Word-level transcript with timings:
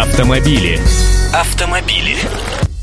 Автомобили. 0.00 0.78
Автомобили. 1.34 2.14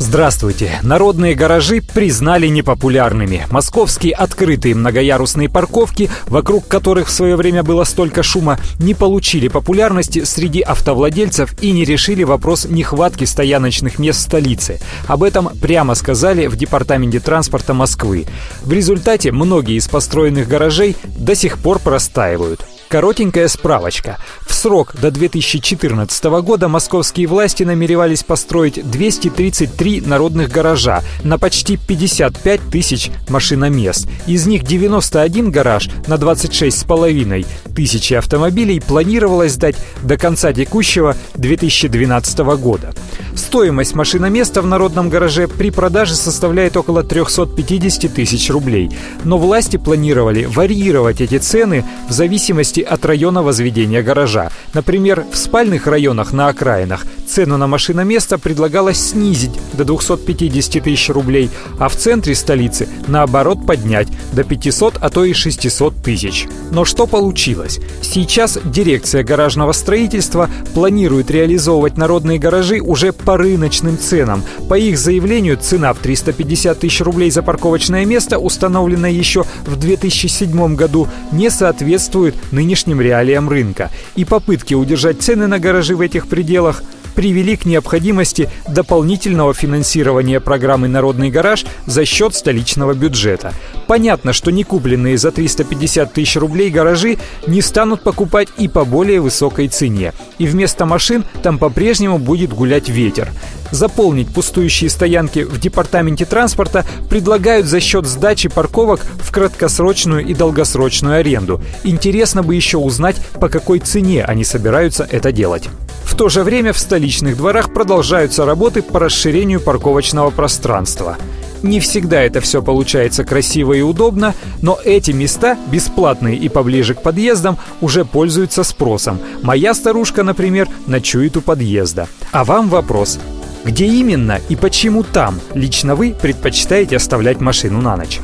Здравствуйте! 0.00 0.80
Народные 0.82 1.36
гаражи 1.36 1.80
признали 1.80 2.48
непопулярными. 2.48 3.46
Московские 3.52 4.14
открытые 4.14 4.74
многоярусные 4.74 5.48
парковки, 5.48 6.10
вокруг 6.26 6.66
которых 6.66 7.06
в 7.06 7.12
свое 7.12 7.36
время 7.36 7.62
было 7.62 7.84
столько 7.84 8.24
шума, 8.24 8.58
не 8.80 8.94
получили 8.94 9.46
популярности 9.46 10.24
среди 10.24 10.60
автовладельцев 10.60 11.54
и 11.62 11.70
не 11.70 11.84
решили 11.84 12.24
вопрос 12.24 12.64
нехватки 12.64 13.22
стояночных 13.22 14.00
мест 14.00 14.18
в 14.18 14.22
столице. 14.22 14.80
Об 15.06 15.22
этом 15.22 15.50
прямо 15.60 15.94
сказали 15.94 16.48
в 16.48 16.56
Департаменте 16.56 17.20
транспорта 17.20 17.74
Москвы. 17.74 18.26
В 18.64 18.72
результате 18.72 19.30
многие 19.30 19.76
из 19.76 19.86
построенных 19.86 20.48
гаражей 20.48 20.96
до 21.04 21.36
сих 21.36 21.58
пор 21.58 21.78
простаивают. 21.78 22.66
Коротенькая 22.94 23.48
справочка. 23.48 24.18
В 24.46 24.54
срок 24.54 24.94
до 24.94 25.10
2014 25.10 26.24
года 26.42 26.68
московские 26.68 27.26
власти 27.26 27.64
намеревались 27.64 28.22
построить 28.22 28.88
233 28.88 30.02
народных 30.02 30.48
гаража 30.48 31.02
на 31.24 31.36
почти 31.36 31.76
55 31.76 32.60
тысяч 32.70 33.10
машиномест. 33.28 34.06
Из 34.28 34.46
них 34.46 34.62
91 34.62 35.50
гараж 35.50 35.88
на 36.06 36.14
26,5 36.14 37.44
тысячи 37.74 38.14
автомобилей 38.14 38.78
планировалось 38.78 39.54
сдать 39.54 39.74
до 40.04 40.16
конца 40.16 40.52
текущего 40.52 41.16
2012 41.34 42.38
года. 42.60 42.94
Стоимость 43.34 43.96
машиноместа 43.96 44.62
в 44.62 44.66
народном 44.66 45.08
гараже 45.08 45.48
при 45.48 45.70
продаже 45.70 46.14
составляет 46.14 46.76
около 46.76 47.02
350 47.02 48.14
тысяч 48.14 48.50
рублей. 48.50 48.90
Но 49.24 49.38
власти 49.38 49.78
планировали 49.78 50.44
варьировать 50.44 51.20
эти 51.20 51.38
цены 51.38 51.84
в 52.08 52.12
зависимости 52.12 52.83
от 52.84 53.04
района 53.04 53.42
возведения 53.42 54.02
гаража. 54.02 54.50
Например, 54.74 55.24
в 55.32 55.36
спальных 55.36 55.86
районах 55.86 56.32
на 56.32 56.48
окраинах 56.48 57.06
цену 57.34 57.56
на 57.56 57.66
машиноместо 57.66 58.38
предлагалось 58.38 59.08
снизить 59.10 59.50
до 59.72 59.84
250 59.84 60.84
тысяч 60.84 61.08
рублей, 61.08 61.50
а 61.80 61.88
в 61.88 61.96
центре 61.96 62.32
столицы, 62.36 62.88
наоборот, 63.08 63.66
поднять 63.66 64.06
до 64.32 64.44
500, 64.44 64.98
а 65.00 65.10
то 65.10 65.24
и 65.24 65.32
600 65.32 65.96
тысяч. 65.96 66.46
Но 66.70 66.84
что 66.84 67.08
получилось? 67.08 67.80
Сейчас 68.02 68.56
дирекция 68.64 69.24
гаражного 69.24 69.72
строительства 69.72 70.48
планирует 70.74 71.28
реализовывать 71.28 71.96
народные 71.96 72.38
гаражи 72.38 72.80
уже 72.80 73.12
по 73.12 73.36
рыночным 73.36 73.98
ценам. 73.98 74.44
По 74.68 74.78
их 74.78 74.96
заявлению, 74.96 75.56
цена 75.56 75.92
в 75.92 75.98
350 75.98 76.78
тысяч 76.78 77.00
рублей 77.00 77.32
за 77.32 77.42
парковочное 77.42 78.04
место, 78.04 78.38
установленная 78.38 79.10
еще 79.10 79.44
в 79.66 79.74
2007 79.74 80.76
году, 80.76 81.08
не 81.32 81.50
соответствует 81.50 82.36
нынешним 82.52 83.00
реалиям 83.00 83.48
рынка. 83.48 83.90
И 84.14 84.24
попытки 84.24 84.74
удержать 84.74 85.20
цены 85.20 85.48
на 85.48 85.58
гаражи 85.58 85.96
в 85.96 86.00
этих 86.00 86.28
пределах 86.28 86.84
привели 87.14 87.56
к 87.56 87.64
необходимости 87.64 88.50
дополнительного 88.68 89.54
финансирования 89.54 90.40
программы 90.40 90.88
«Народный 90.88 91.30
гараж» 91.30 91.64
за 91.86 92.04
счет 92.04 92.34
столичного 92.34 92.94
бюджета. 92.94 93.52
Понятно, 93.86 94.32
что 94.32 94.50
не 94.50 94.64
купленные 94.64 95.18
за 95.18 95.30
350 95.30 96.12
тысяч 96.12 96.36
рублей 96.36 96.70
гаражи 96.70 97.18
не 97.46 97.60
станут 97.60 98.02
покупать 98.02 98.48
и 98.58 98.68
по 98.68 98.84
более 98.84 99.20
высокой 99.20 99.68
цене. 99.68 100.12
И 100.38 100.46
вместо 100.46 100.86
машин 100.86 101.24
там 101.42 101.58
по-прежнему 101.58 102.18
будет 102.18 102.52
гулять 102.52 102.88
ветер. 102.88 103.30
Заполнить 103.70 104.32
пустующие 104.32 104.88
стоянки 104.88 105.40
в 105.40 105.58
департаменте 105.58 106.24
транспорта 106.24 106.84
предлагают 107.10 107.66
за 107.66 107.80
счет 107.80 108.06
сдачи 108.06 108.48
парковок 108.48 109.00
в 109.20 109.32
краткосрочную 109.32 110.24
и 110.24 110.34
долгосрочную 110.34 111.16
аренду. 111.16 111.60
Интересно 111.82 112.42
бы 112.42 112.54
еще 112.54 112.78
узнать, 112.78 113.16
по 113.40 113.48
какой 113.48 113.80
цене 113.80 114.24
они 114.24 114.44
собираются 114.44 115.06
это 115.10 115.32
делать. 115.32 115.68
В 116.14 116.16
то 116.16 116.28
же 116.28 116.44
время 116.44 116.72
в 116.72 116.78
столичных 116.78 117.36
дворах 117.36 117.74
продолжаются 117.74 118.46
работы 118.46 118.82
по 118.82 119.00
расширению 119.00 119.60
парковочного 119.60 120.30
пространства. 120.30 121.16
Не 121.64 121.80
всегда 121.80 122.22
это 122.22 122.40
все 122.40 122.62
получается 122.62 123.24
красиво 123.24 123.72
и 123.72 123.80
удобно, 123.80 124.32
но 124.62 124.78
эти 124.84 125.10
места, 125.10 125.58
бесплатные 125.72 126.36
и 126.36 126.48
поближе 126.48 126.94
к 126.94 127.02
подъездам, 127.02 127.58
уже 127.80 128.04
пользуются 128.04 128.62
спросом. 128.62 129.18
Моя 129.42 129.74
старушка, 129.74 130.22
например, 130.22 130.68
ночует 130.86 131.36
у 131.36 131.40
подъезда. 131.40 132.06
А 132.30 132.44
вам 132.44 132.68
вопрос. 132.68 133.18
Где 133.64 133.86
именно 133.86 134.38
и 134.48 134.54
почему 134.54 135.02
там 135.02 135.40
лично 135.52 135.96
вы 135.96 136.12
предпочитаете 136.12 136.94
оставлять 136.94 137.40
машину 137.40 137.80
на 137.80 137.96
ночь? 137.96 138.20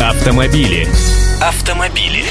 Автомобили. 0.00 0.88
Автомобили. 1.38 2.24